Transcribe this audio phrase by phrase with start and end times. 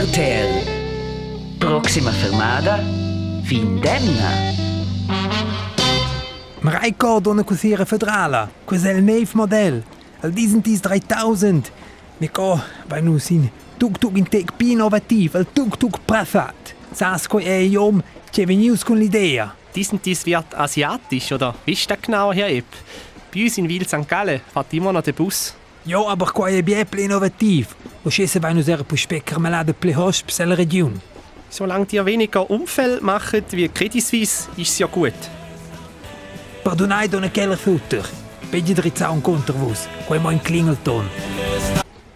[0.00, 1.58] RTL.
[1.58, 2.82] Proxima fermada,
[3.42, 4.30] Findemna.
[6.60, 9.82] Ma ricordo una cosira federale, questo è il nuovo modello,
[10.22, 11.60] il Disentis 3000.
[12.16, 16.70] Mi co, bei nu sin tuk-tuk in tec più innovativo, il tuk-tuk perfetto.
[16.92, 19.54] Sasco e iom, ci venius con l'idea.
[19.74, 21.54] Dies und dies wird asiatisch, oder?
[21.66, 22.72] Wie ist das genau, Herr Epp?
[23.34, 24.08] Bei uns in Wil St.
[24.08, 25.54] Gallen fährt immer noch der Bus.
[25.84, 27.74] Ja, aber qua è bien più innovativ.
[28.02, 31.00] Lo scese vai nu sera pu specker malade ple hosp sella region.
[31.48, 35.14] Solange ihr weniger Unfälle macht wie Credit Suisse, ist es ja gut.
[36.62, 38.04] Pardonai don keller futter.
[38.50, 41.08] Peggi drizza un contro vos, qua mo in klingelton.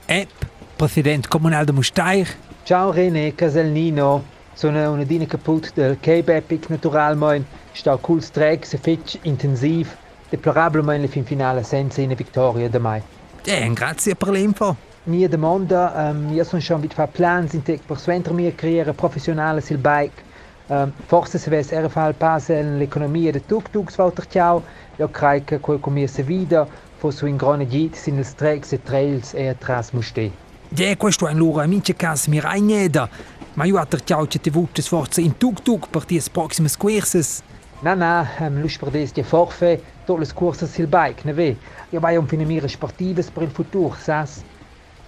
[0.07, 0.31] Epp,
[0.77, 2.27] president comunal de Mustair.
[2.65, 4.25] Ciao René Casellnino.
[4.55, 7.45] Sono una dina kaputt del Cape Epic Naturalmoin.
[7.73, 9.89] Sta cools Träg, se fetch intensiv.
[10.31, 13.03] Deplorablemein le fin finale senza in vittoria da mai.
[13.47, 14.75] Eh, grazie per l'info.
[15.05, 19.61] Mia domanda, um, io sono schon mit plans in tec per suentra mia carriera professionale
[19.61, 20.23] sul bike.
[20.69, 24.63] Um, forse se ves era fal passe l'economia de tuk-tuks Walter ciao.
[24.97, 28.83] Io credo che quel come se vida fosse in grande git sin il strex e
[28.83, 30.31] trails e atras muste.
[30.71, 33.07] Ja, questo è un loro amici cas mi ragneda.
[33.55, 37.43] Ma io atter ciao che te vutte sforza in tuk-tuk per ties proximes querses.
[37.85, 39.75] Na na, um, lus per des die forfe,
[40.07, 41.51] tot les cursos sul bike, ne ve.
[41.93, 44.39] Io vai un fine mire sportives per il futuro, sas.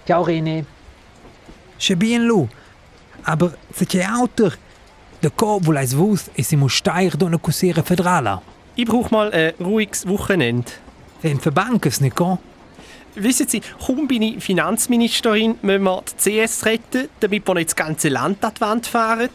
[0.05, 0.63] Ciao René.
[1.77, 2.47] Che bien lu.
[3.23, 4.59] Aber se c'è auter,
[5.19, 8.43] de co volais vus e si Mustair do una cosira federala.
[8.75, 10.71] Ich brauche mal ein ruhiges Wochenende.
[11.23, 12.37] Sen für Bankes, nicht ko?
[13.19, 17.75] Wissen Sie, kaum bin ich Finanzministerin, müssen wir die CS retten, damit wir nicht das
[17.75, 19.29] ganze Land an die Wand fahren.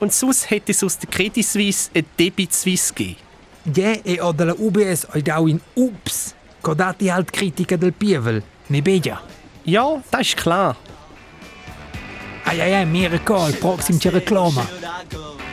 [0.00, 3.28] Und sonst hätte es aus der Credit Suisse ein Debit Suisse gegeben.
[3.74, 6.34] Ja, e o della UBS oi dau in ups.
[6.62, 8.42] Codati halt critica del pievel.
[8.68, 9.20] Ne beja.
[9.64, 10.76] Ja, das ist klar.
[12.44, 14.66] Ai ai ai, mi recall, proxim ci reclama.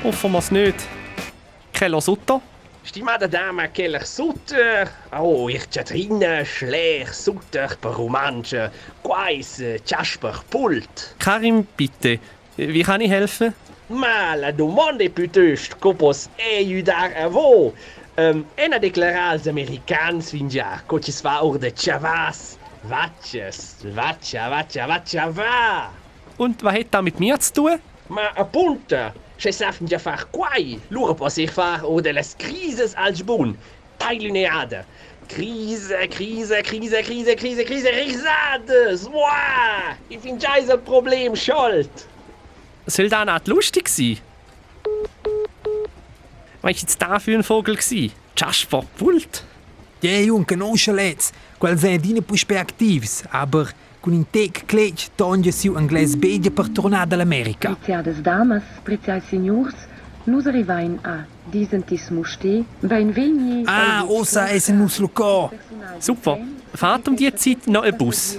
[0.03, 0.88] Hoffen wir es nicht.
[1.73, 2.42] Keller Sutter?
[2.86, 8.71] Stimata dama keller sutter, oh, ich chatrina schlecht sutter per romanche,
[9.02, 11.15] quais chasper pult.
[11.17, 12.20] Karim, bitte.
[12.58, 13.55] Wie kann ich helfen?
[13.87, 17.73] Ma la domanda è piuttosto copos e aiutar a vo.
[18.17, 22.58] Um, ena declarals americans vinja, co ci fa ur de chavas.
[22.83, 25.89] Vatches, vatcha, vatcha, vatcha, va.
[26.38, 27.80] Und was hat das mit mir zu tun?
[28.09, 29.11] Ma appunto,
[31.15, 33.57] po sich far o de las crises als bun.
[33.99, 34.85] Teilineade.
[35.27, 39.05] Krise, Krise, Krise, Krise, Krise, Krise, Risades!
[39.05, 39.95] Wow!
[40.09, 41.89] Ich ja ein Problem schuld.
[42.85, 44.19] Soll das nicht lustig sein?
[46.61, 47.77] Was war jetzt da für ein Vogel?
[48.37, 49.43] Jasper Pult?
[50.02, 51.32] Ja, jung, conosce lez.
[51.60, 53.70] Quel sind dine puspe activs, aber
[54.02, 57.76] con in tec clec tonge siu angles bedia per tornar dall'America.
[57.76, 59.73] Preziadas damas, preziai signors,
[60.26, 63.64] nus arrivain a disentis muste, vein vegni...
[63.66, 65.50] Ah, ossa es in nus loco.
[66.00, 66.38] Super.
[66.73, 68.38] Fahrt um die Zeit noch ein Bus?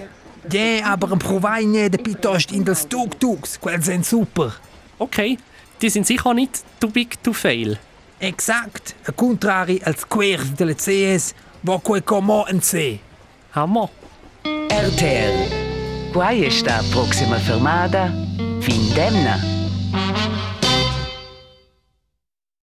[0.52, 4.52] Ja, aber ein Provaine de pitost in das tuk-tuks, quel sind super.
[4.98, 5.38] Okay,
[5.82, 7.78] die sind sicher nicht too big to fail.
[8.18, 12.98] Exakt, a contrari als quers delle CS, wo quel como en se.
[13.50, 13.88] Hammer.
[14.68, 16.10] RTL.
[16.12, 18.10] Quai sta proxima fermada?
[18.60, 19.38] Findemna.